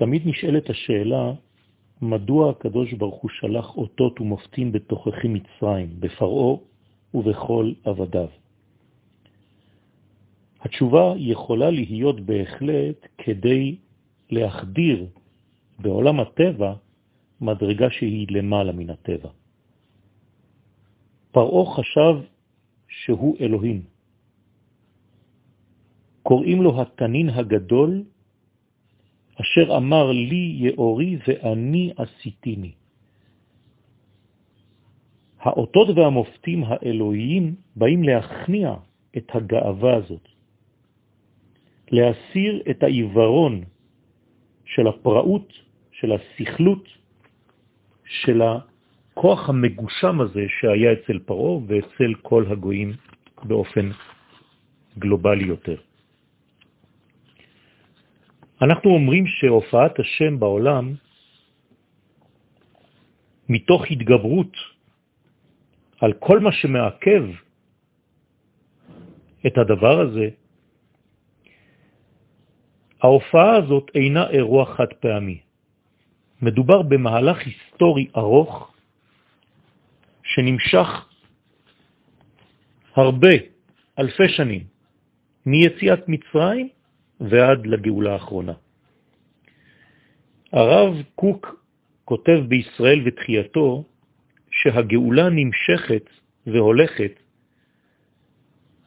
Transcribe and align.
תמיד 0.00 0.22
נשאלת 0.26 0.70
השאלה, 0.70 1.32
מדוע 2.02 2.50
הקדוש 2.50 2.92
ברוך 2.92 3.22
הוא 3.22 3.30
שלח 3.30 3.76
אותות 3.76 4.20
ומופתים 4.20 4.72
בתוככי 4.72 5.28
מצרים, 5.28 6.00
בפרעו 6.00 6.62
ובכל 7.14 7.72
עבדיו? 7.84 8.28
התשובה 10.60 11.14
יכולה 11.16 11.70
להיות 11.70 12.20
בהחלט 12.20 13.06
כדי 13.18 13.76
להחדיר 14.30 15.06
בעולם 15.78 16.20
הטבע 16.20 16.74
מדרגה 17.40 17.90
שהיא 17.90 18.26
למעלה 18.30 18.72
מן 18.72 18.90
הטבע. 18.90 19.28
פרעו 21.32 21.66
חשב 21.66 22.14
שהוא 22.88 23.36
אלוהים. 23.40 23.82
קוראים 26.22 26.62
לו 26.62 26.80
התנין 26.80 27.28
הגדול, 27.28 28.04
אשר 29.40 29.76
אמר 29.76 30.12
לי 30.12 30.56
יאורי 30.58 31.16
ואני 31.26 31.92
עשיתיני. 31.96 32.72
האותות 35.40 35.88
והמופתים 35.96 36.64
האלוהיים 36.64 37.54
באים 37.76 38.02
להכניע 38.02 38.74
את 39.16 39.26
הגאווה 39.34 39.96
הזאת, 39.96 40.28
להסיר 41.90 42.62
את 42.70 42.82
העיוורון 42.82 43.64
של 44.64 44.86
הפראות, 44.86 45.52
של 45.92 46.12
השכלות, 46.12 46.88
של 48.04 48.42
הכוח 48.42 49.48
המגושם 49.48 50.20
הזה 50.20 50.44
שהיה 50.60 50.92
אצל 50.92 51.18
פרעה 51.18 51.58
ואצל 51.66 52.14
כל 52.22 52.44
הגויים 52.50 52.92
באופן 53.42 53.90
גלובלי 54.98 55.44
יותר. 55.44 55.89
אנחנו 58.62 58.90
אומרים 58.90 59.26
שהופעת 59.26 59.98
השם 59.98 60.40
בעולם, 60.40 60.94
מתוך 63.48 63.90
התגברות 63.90 64.56
על 66.00 66.12
כל 66.12 66.38
מה 66.40 66.52
שמעכב 66.52 67.24
את 69.46 69.58
הדבר 69.58 70.00
הזה, 70.00 70.28
ההופעה 73.02 73.56
הזאת 73.56 73.90
אינה 73.94 74.30
אירוע 74.30 74.64
חד 74.76 74.92
פעמי. 75.00 75.40
מדובר 76.42 76.82
במהלך 76.82 77.38
היסטורי 77.46 78.06
ארוך 78.16 78.72
שנמשך 80.22 80.88
הרבה, 82.96 83.34
אלפי 83.98 84.28
שנים, 84.28 84.64
מיציאת 85.46 86.08
מצרים 86.08 86.68
ועד 87.20 87.66
לגאולה 87.66 88.12
האחרונה. 88.12 88.52
הרב 90.52 90.94
קוק 91.14 91.64
כותב 92.04 92.40
בישראל 92.48 93.00
ותחייתו 93.04 93.84
שהגאולה 94.50 95.28
נמשכת 95.30 96.04
והולכת, 96.46 97.12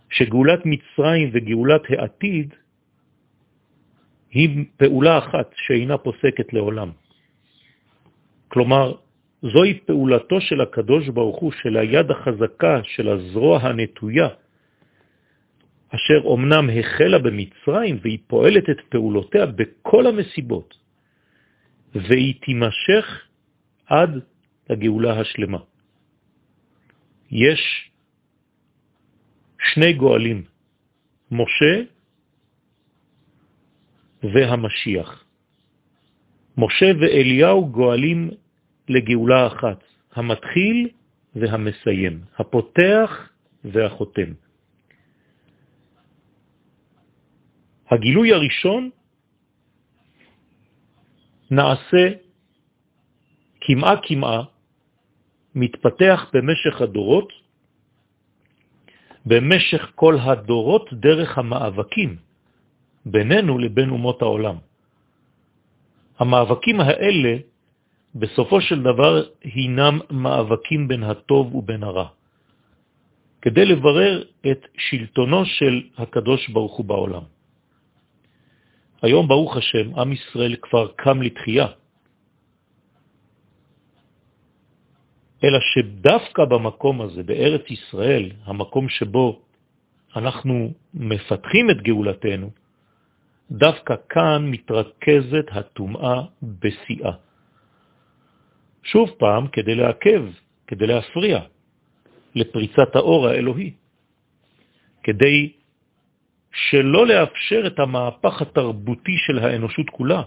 שגאולת 0.09 0.59
מצרים 0.65 1.29
וגאולת 1.33 1.81
העתיד 1.89 2.53
היא 4.31 4.65
פעולה 4.77 5.17
אחת 5.17 5.49
שאינה 5.55 5.97
פוסקת 5.97 6.53
לעולם. 6.53 6.91
כלומר, 8.47 8.93
זוהי 9.41 9.79
פעולתו 9.85 10.41
של 10.41 10.61
הקדוש 10.61 11.09
ברוך 11.09 11.39
הוא, 11.39 11.51
של 11.51 11.77
היד 11.77 12.11
החזקה, 12.11 12.81
של 12.83 13.09
הזרוע 13.09 13.59
הנטויה, 13.59 14.27
אשר 15.95 16.21
אומנם 16.23 16.69
החלה 16.69 17.19
במצרים 17.19 17.97
והיא 18.01 18.19
פועלת 18.27 18.69
את 18.69 18.77
פעולותיה 18.89 19.45
בכל 19.45 20.07
המסיבות, 20.07 20.77
והיא 21.95 22.33
תימשך 22.41 23.05
עד 23.85 24.09
לגאולה 24.69 25.19
השלמה. 25.19 25.57
יש 27.31 27.91
שני 29.73 29.93
גואלים, 29.93 30.43
משה 31.31 31.75
והמשיח. 34.23 35.23
משה 36.57 36.91
ואליהו 37.01 37.67
גואלים 37.67 38.29
לגאולה 38.89 39.47
אחת, 39.47 39.83
המתחיל 40.13 40.89
והמסיים, 41.35 42.21
הפותח 42.37 43.29
והחותם. 43.63 44.42
הגילוי 47.93 48.33
הראשון 48.33 48.89
נעשה 51.51 52.03
כמעה 53.61 53.95
כמעה, 54.03 54.41
מתפתח 55.55 56.19
במשך 56.33 56.81
הדורות, 56.81 57.29
במשך 59.25 59.91
כל 59.95 60.15
הדורות 60.19 60.93
דרך 60.93 61.37
המאבקים 61.37 62.17
בינינו 63.05 63.57
לבין 63.57 63.89
אומות 63.89 64.21
העולם. 64.21 64.57
המאבקים 66.19 66.79
האלה 66.79 67.33
בסופו 68.15 68.61
של 68.61 68.81
דבר 68.81 69.23
הינם 69.43 69.99
מאבקים 70.09 70.87
בין 70.87 71.03
הטוב 71.03 71.55
ובין 71.55 71.83
הרע, 71.83 72.07
כדי 73.41 73.65
לברר 73.65 74.23
את 74.51 74.61
שלטונו 74.77 75.45
של 75.45 75.81
הקדוש 75.97 76.49
ברוך 76.49 76.73
הוא 76.77 76.85
בעולם. 76.85 77.32
היום, 79.03 79.27
ברוך 79.27 79.57
השם, 79.57 79.99
עם 79.99 80.11
ישראל 80.11 80.55
כבר 80.61 80.91
קם 80.95 81.21
לתחייה, 81.21 81.67
אלא 85.43 85.59
שדווקא 85.59 86.45
במקום 86.45 87.01
הזה, 87.01 87.23
בארץ 87.23 87.65
ישראל, 87.69 88.31
המקום 88.43 88.89
שבו 88.89 89.41
אנחנו 90.15 90.73
מפתחים 90.93 91.69
את 91.69 91.81
גאולתנו, 91.81 92.49
דווקא 93.51 93.95
כאן 94.09 94.41
מתרכזת 94.51 95.47
הטומאה 95.51 96.21
בשיאה. 96.43 97.13
שוב 98.83 99.09
פעם, 99.19 99.47
כדי 99.47 99.75
לעכב, 99.75 100.23
כדי 100.67 100.87
להפריע 100.87 101.39
לפריצת 102.35 102.95
האור 102.95 103.27
האלוהי, 103.27 103.71
כדי 105.03 105.51
שלא 106.53 107.07
לאפשר 107.07 107.63
את 107.67 107.79
המהפך 107.79 108.41
התרבותי 108.41 109.17
של 109.17 109.39
האנושות 109.39 109.89
כולה. 109.89 110.21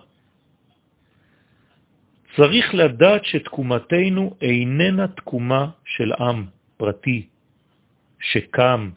צריך 2.36 2.74
לדעת 2.74 3.24
שתקומתנו 3.24 4.36
איננה 4.42 5.08
תקומה 5.08 5.70
של 5.84 6.12
עם 6.12 6.46
פרטי 6.76 7.26
שקם 8.20 8.90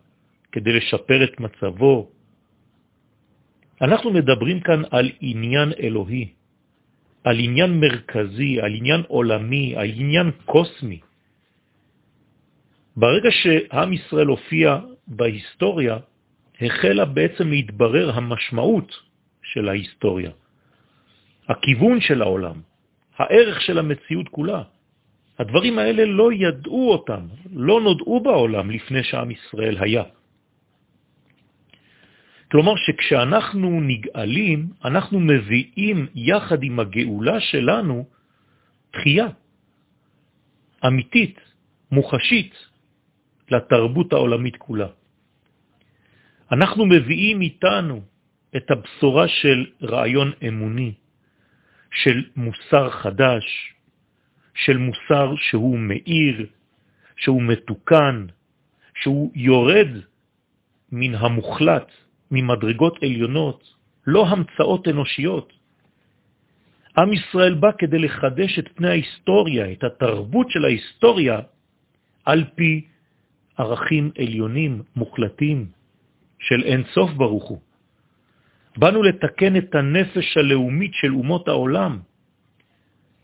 כדי 0.51 0.73
לשפר 0.73 1.23
את 1.23 1.39
מצבו. 1.39 2.09
אנחנו 3.81 4.11
מדברים 4.11 4.59
כאן 4.59 4.81
על 4.91 5.07
עניין 5.21 5.69
אלוהי, 5.79 6.25
על 7.23 7.39
עניין 7.39 7.71
מרכזי, 7.79 8.61
על 8.61 8.71
עניין 8.75 9.01
עולמי, 9.07 9.75
על 9.77 9.89
עניין 9.95 10.31
קוסמי. 10.45 10.99
ברגע 12.97 13.31
שעם 13.31 13.93
ישראל 13.93 14.27
הופיע 14.27 14.77
בהיסטוריה, 15.07 15.97
החלה 16.61 17.05
בעצם 17.05 17.49
להתברר 17.49 18.11
המשמעות 18.11 18.89
של 19.43 19.69
ההיסטוריה, 19.69 20.31
הכיוון 21.49 22.01
של 22.01 22.21
העולם, 22.21 22.61
הערך 23.17 23.61
של 23.61 23.79
המציאות 23.79 24.29
כולה. 24.29 24.63
הדברים 25.39 25.79
האלה 25.79 26.05
לא 26.05 26.33
ידעו 26.33 26.91
אותם, 26.91 27.21
לא 27.51 27.81
נודעו 27.81 28.19
בעולם 28.19 28.71
לפני 28.71 29.03
שעם 29.03 29.31
ישראל 29.31 29.75
היה. 29.79 30.03
כלומר 32.51 32.75
שכשאנחנו 32.75 33.81
נגאלים, 33.81 34.59
אנחנו 34.85 35.19
מביאים 35.19 36.07
יחד 36.15 36.63
עם 36.63 36.79
הגאולה 36.79 37.39
שלנו 37.39 38.05
תחייה 38.91 39.27
אמיתית, 40.85 41.39
מוחשית, 41.91 42.53
לתרבות 43.51 44.13
העולמית 44.13 44.57
כולה. 44.57 44.98
אנחנו 46.51 46.85
מביאים 46.85 47.41
איתנו 47.41 48.01
את 48.55 48.71
הבשורה 48.71 49.27
של 49.27 49.65
רעיון 49.81 50.31
אמוני, 50.47 50.93
של 51.91 52.23
מוסר 52.35 52.89
חדש, 52.89 53.73
של 54.55 54.77
מוסר 54.77 55.35
שהוא 55.35 55.79
מאיר, 55.79 56.45
שהוא 57.17 57.41
מתוקן, 57.43 58.25
שהוא 58.95 59.31
יורד 59.35 59.87
מן 60.91 61.15
המוחלט, 61.15 61.91
ממדרגות 62.31 63.03
עליונות, 63.03 63.73
לא 64.07 64.27
המצאות 64.27 64.87
אנושיות. 64.87 65.53
עם 66.97 67.13
ישראל 67.13 67.53
בא 67.53 67.71
כדי 67.77 67.99
לחדש 67.99 68.59
את 68.59 68.67
פני 68.75 68.89
ההיסטוריה, 68.89 69.71
את 69.71 69.83
התרבות 69.83 70.49
של 70.49 70.65
ההיסטוריה, 70.65 71.39
על 72.25 72.43
פי 72.55 72.87
ערכים 73.57 74.11
עליונים, 74.17 74.81
מוחלטים, 74.95 75.78
של 76.39 76.63
אין 76.63 76.83
סוף 76.93 77.11
ברוך 77.11 77.47
הוא. 77.49 77.61
באנו 78.77 79.03
לתקן 79.03 79.57
את 79.57 79.75
הנפש 79.75 80.37
הלאומית 80.37 80.93
של 80.93 81.11
אומות 81.13 81.47
העולם. 81.47 81.99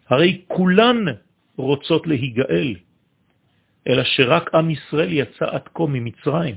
הרי 0.09 0.41
כולן 0.47 1.05
רוצות 1.57 2.07
להיגאל, 2.07 2.75
אלא 3.87 4.03
שרק 4.03 4.55
עם 4.55 4.69
ישראל 4.69 5.11
יצא 5.11 5.45
עד 5.45 5.65
כה 5.73 5.83
ממצרים. 5.87 6.55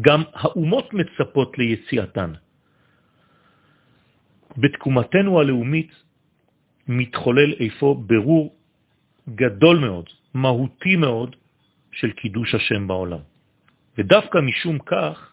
גם 0.00 0.22
האומות 0.32 0.94
מצפות 0.94 1.58
ליציאתן. 1.58 2.32
בתקומתנו 4.56 5.40
הלאומית 5.40 5.90
מתחולל 6.88 7.52
איפה 7.60 8.02
ברור 8.06 8.56
גדול 9.28 9.76
מאוד, 9.78 10.06
מהותי 10.34 10.96
מאוד, 10.96 11.36
של 11.92 12.10
קידוש 12.10 12.54
השם 12.54 12.88
בעולם. 12.88 13.33
ודווקא 13.98 14.38
משום 14.38 14.78
כך 14.78 15.32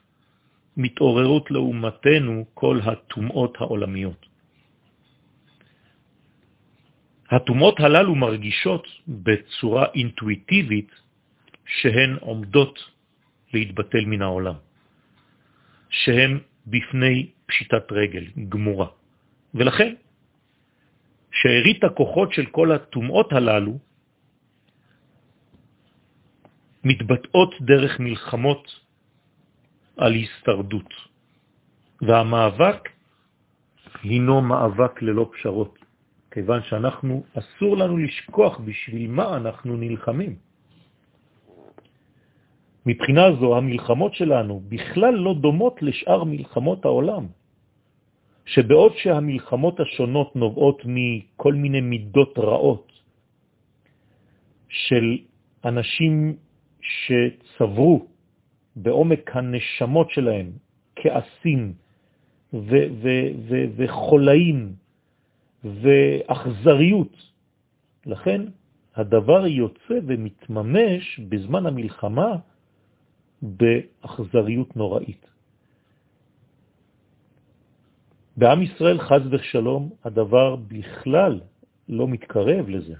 מתעוררות 0.78 1.52
לאומתנו 1.52 2.46
כל 2.54 2.80
הטומאות 2.84 3.58
העולמיות. 3.60 4.26
הטומאות 7.32 7.80
הללו 7.80 8.16
מרגישות 8.16 8.88
בצורה 9.08 9.86
אינטואיטיבית 9.96 10.92
שהן 11.66 12.18
עומדות 12.20 12.80
להתבטל 13.54 14.06
מן 14.06 14.22
העולם, 14.22 14.56
שהן 15.90 16.40
בפני 16.68 17.30
פשיטת 17.46 17.92
רגל 17.92 18.26
גמורה. 18.50 18.88
ולכן, 19.54 19.94
שארית 21.32 21.84
הכוחות 21.84 22.34
של 22.34 22.46
כל 22.46 22.72
הטומאות 22.72 23.34
הללו 23.34 23.80
מתבטאות 26.84 27.52
דרך 27.62 28.00
מלחמות 28.00 28.64
על 29.98 30.14
הסתרדות, 30.16 30.94
והמאבק 32.02 32.90
הינו 34.04 34.42
מאבק 34.42 35.02
ללא 35.02 35.30
פשרות, 35.34 35.80
כיוון 36.32 36.62
שאנחנו, 36.64 37.24
אסור 37.34 37.78
לנו 37.78 37.98
לשכוח 37.98 38.60
בשביל 38.60 39.12
מה 39.12 39.38
אנחנו 39.38 39.78
נלחמים. 39.78 40.36
מבחינה 42.86 43.22
זו 43.40 43.58
המלחמות 43.58 44.14
שלנו 44.16 44.62
בכלל 44.70 45.14
לא 45.14 45.34
דומות 45.34 45.82
לשאר 45.82 46.24
מלחמות 46.24 46.86
העולם, 46.86 47.26
שבעוד 48.46 48.94
שהמלחמות 48.98 49.80
השונות 49.80 50.36
נובעות 50.36 50.82
מכל 50.86 51.54
מיני 51.54 51.82
מידות 51.82 52.34
רעות 52.38 52.92
של 54.70 55.18
אנשים 55.66 56.36
שצברו 56.82 58.06
בעומק 58.76 59.36
הנשמות 59.36 60.10
שלהם 60.10 60.52
כעסים 60.96 61.74
וחולאים 63.78 64.74
ואכזריות. 65.64 67.16
לכן 68.06 68.42
הדבר 68.96 69.48
יוצא 69.48 69.98
ומתממש 70.08 71.20
בזמן 71.20 71.66
המלחמה 71.66 72.36
באכזריות 73.42 74.76
נוראית. 74.76 75.26
בעם 78.38 78.62
ישראל, 78.62 79.00
חז 79.00 79.22
ושלום, 79.32 79.90
הדבר 80.04 80.56
בכלל 80.56 81.42
לא 81.90 82.08
מתקרב 82.08 82.70
לזה. 82.70 82.96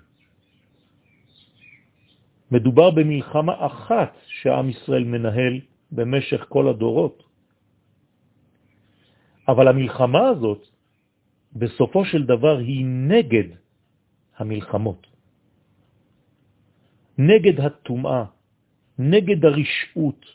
מדובר 2.52 2.92
במלחמה 2.92 3.66
אחת 3.66 4.18
שעם 4.28 4.70
ישראל 4.70 5.04
מנהל 5.04 5.60
במשך 5.92 6.46
כל 6.50 6.68
הדורות. 6.68 7.24
אבל 9.48 9.68
המלחמה 9.68 10.30
הזאת, 10.30 10.68
בסופו 11.56 12.06
של 12.06 12.24
דבר, 12.24 12.58
היא 12.58 12.86
נגד 12.86 13.44
המלחמות. 14.38 15.08
נגד 17.18 17.60
התומעה, 17.60 18.26
נגד 19.00 19.46
הרשעות, 19.46 20.26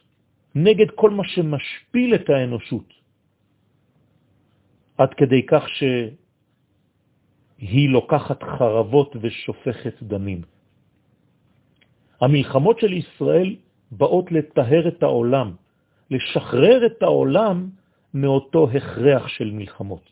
נגד 0.55 0.91
כל 0.95 1.11
מה 1.11 1.25
שמשפיל 1.25 2.15
את 2.15 2.31
האנושות, 2.31 2.95
עד 4.99 5.15
כדי 5.15 5.47
כך 5.47 5.69
שהיא 5.69 7.89
לוקחת 7.89 8.43
חרבות 8.43 9.17
ושופכת 9.21 10.03
דמים. 10.03 10.56
המלחמות 12.21 12.81
של 12.81 12.93
ישראל 12.93 13.57
באות 13.93 14.33
לטהר 14.33 14.89
את 14.89 15.03
העולם, 15.03 15.49
לשחרר 16.11 16.87
את 16.87 17.03
העולם 17.03 17.71
מאותו 18.15 18.69
הכרח 18.71 19.29
של 19.29 19.51
מלחמות. 19.51 20.05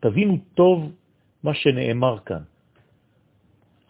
תבינו 0.00 0.38
טוב 0.54 0.92
מה 1.42 1.54
שנאמר 1.54 2.18
כאן. 2.18 2.42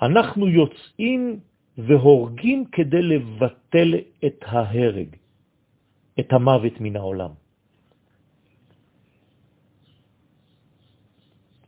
אנחנו 0.03 0.49
יוצאים 0.49 1.41
והורגים 1.79 2.65
כדי 2.73 3.03
לבטל 3.03 3.95
את 4.25 4.39
ההרג, 4.43 5.11
את 6.21 6.33
המוות 6.33 6.81
מן 6.81 6.97
העולם. 6.97 7.33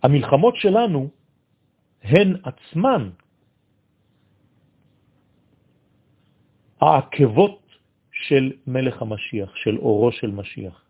המלחמות 0.03 0.57
שלנו 0.57 1.09
הן 2.03 2.37
עצמן 2.45 3.11
העקבות 6.81 7.61
של 8.13 8.53
מלך 8.67 9.03
המשיח, 9.03 9.57
של 9.57 9.79
אורו 9.79 10.13
של 10.13 10.31
משיח. 10.31 10.85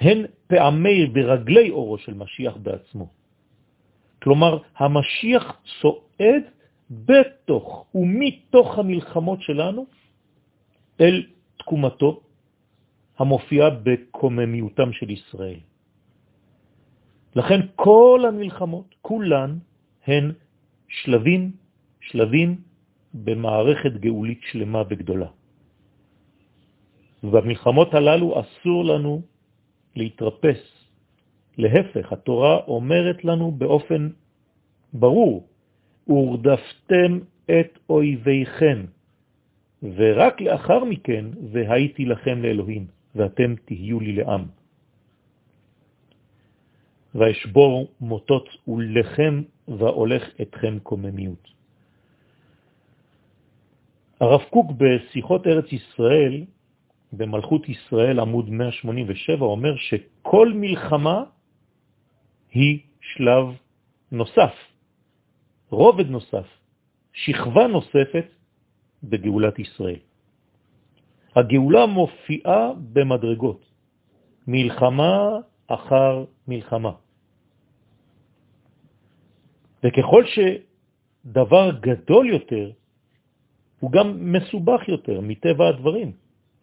הן 0.00 0.26
פעמי 0.46 1.06
ברגלי 1.06 1.70
אורו 1.70 1.98
של 1.98 2.14
משיח 2.14 2.56
בעצמו. 2.56 3.08
כלומר, 4.22 4.58
המשיח 4.76 5.60
צועד 5.80 6.42
בתוך 6.90 7.86
ומתוך 7.94 8.78
המלחמות 8.78 9.42
שלנו 9.42 9.86
אל 11.00 11.26
תקומתו 11.58 12.20
המופיעה 13.18 13.70
בקוממיותם 13.70 14.92
של 14.92 15.10
ישראל. 15.10 15.60
לכן 17.36 17.60
כל 17.76 18.24
המלחמות, 18.28 18.94
כולן, 19.02 19.58
הן 20.06 20.32
שלבים, 20.88 21.52
שלבים 22.00 22.60
במערכת 23.24 23.92
גאולית 24.00 24.40
שלמה 24.42 24.82
וגדולה. 24.88 25.30
ובמלחמות 27.24 27.94
הללו 27.94 28.40
אסור 28.40 28.84
לנו 28.84 29.22
להתרפס. 29.96 30.62
להפך, 31.58 32.12
התורה 32.12 32.56
אומרת 32.68 33.24
לנו 33.24 33.50
באופן 33.50 34.08
ברור, 34.92 35.48
ורדפתם 36.08 37.18
את 37.44 37.78
אויביכם, 37.90 38.78
ורק 39.82 40.40
לאחר 40.40 40.84
מכן, 40.84 41.24
והייתי 41.52 42.04
לכם 42.04 42.42
לאלוהים, 42.42 42.86
ואתם 43.14 43.54
תהיו 43.64 44.00
לי 44.00 44.12
לעם. 44.12 44.44
ואשבור 47.14 47.88
מוטות 48.00 48.48
ולכם 48.68 49.42
והולך 49.68 50.22
אתכם 50.42 50.78
קוממיות. 50.82 51.55
הרב 54.20 54.40
קוק 54.50 54.66
בשיחות 54.76 55.46
ארץ 55.46 55.72
ישראל, 55.72 56.44
במלכות 57.12 57.68
ישראל 57.68 58.20
עמוד 58.20 58.50
187, 58.50 59.44
אומר 59.44 59.76
שכל 59.76 60.52
מלחמה 60.54 61.24
היא 62.50 62.80
שלב 63.00 63.44
נוסף, 64.12 64.54
רובד 65.70 66.08
נוסף, 66.10 66.46
שכבה 67.12 67.66
נוספת 67.66 68.26
בגאולת 69.02 69.58
ישראל. 69.58 70.00
הגאולה 71.36 71.86
מופיעה 71.86 72.72
במדרגות, 72.92 73.60
מלחמה 74.46 75.44
אחר 75.66 76.24
מלחמה. 76.48 76.92
וככל 79.84 80.24
שדבר 80.26 81.70
גדול 81.80 82.30
יותר, 82.30 82.70
הוא 83.86 83.92
גם 83.92 84.32
מסובך 84.32 84.88
יותר 84.88 85.20
מטבע 85.20 85.68
הדברים, 85.68 86.12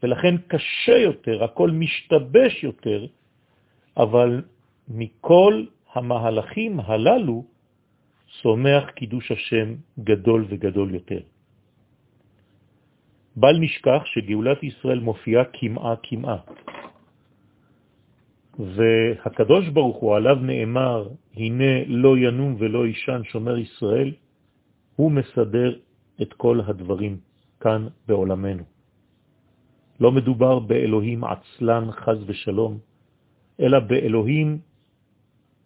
ולכן 0.03 0.35
קשה 0.51 0.97
יותר, 0.97 1.43
הכל 1.43 1.71
משתבש 1.71 2.63
יותר, 2.63 3.07
אבל 3.97 4.41
מכל 4.87 5.63
המהלכים 5.93 6.79
הללו 6.79 7.45
צומח 8.41 8.89
קידוש 8.99 9.31
השם 9.31 9.67
גדול 10.03 10.45
וגדול 10.49 10.93
יותר. 10.93 11.23
בל 13.39 13.55
נשכח 13.59 14.01
שגאולת 14.05 14.63
ישראל 14.63 14.99
מופיעה 14.99 15.43
כמעה 15.55 15.95
כמעה. 16.03 16.39
והקדוש 18.59 19.69
ברוך 19.71 19.97
הוא 19.97 20.15
עליו 20.15 20.35
נאמר, 20.35 21.07
הנה 21.39 21.87
לא 21.87 22.17
ינום 22.17 22.55
ולא 22.59 22.87
ישן 22.87 23.21
שומר 23.31 23.57
ישראל, 23.57 24.11
הוא 24.95 25.11
מסדר 25.11 25.92
את 26.21 26.33
כל 26.33 26.61
הדברים 26.67 27.17
כאן 27.59 27.87
בעולמנו. 28.07 28.63
לא 29.99 30.11
מדובר 30.11 30.59
באלוהים 30.59 31.23
עצלן 31.23 31.91
חז 31.91 32.19
ושלום, 32.25 32.79
אלא 33.59 33.79
באלוהים 33.79 34.59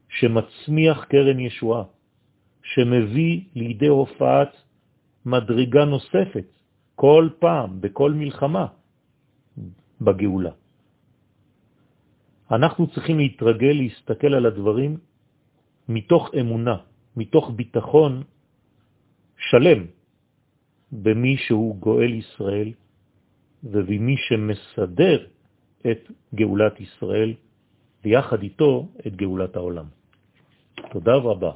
שמצמיח 0.09 1.03
קרן 1.03 1.39
ישועה, 1.39 1.83
שמביא 2.63 3.41
לידי 3.55 3.87
הופעת 3.87 4.51
מדרגה 5.25 5.85
נוספת 5.85 6.47
כל 6.95 7.29
פעם, 7.39 7.81
בכל 7.81 8.11
מלחמה, 8.13 8.65
בגאולה. 10.01 10.51
אנחנו 12.51 12.87
צריכים 12.87 13.17
להתרגל 13.19 13.75
להסתכל 13.75 14.33
על 14.33 14.45
הדברים 14.45 14.97
מתוך 15.89 16.31
אמונה, 16.39 16.77
מתוך 17.15 17.51
ביטחון 17.55 18.23
שלם 19.37 19.96
במי 20.91 21.37
שהוא 21.37 21.75
גואל 21.75 22.13
ישראל 22.13 22.71
ובמי 23.63 24.15
שמסדר 24.17 25.25
את 25.91 26.11
גאולת 26.35 26.79
ישראל 26.79 27.33
ויחד 28.03 28.43
איתו 28.43 28.87
את 29.07 29.15
גאולת 29.15 29.55
העולם. 29.55 29.85
תודה 30.91 31.15
רבה. 31.15 31.51